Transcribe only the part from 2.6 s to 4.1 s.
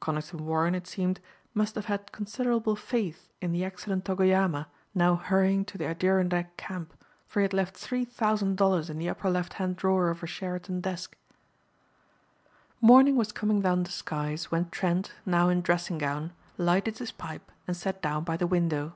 faith in the excellent